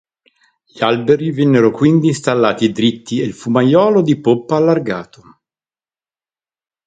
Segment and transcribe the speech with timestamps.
[0.65, 5.41] Gli alberi vennero quindi installati dritti e il fumaiolo di poppa allargato.